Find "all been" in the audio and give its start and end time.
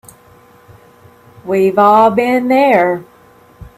1.77-2.47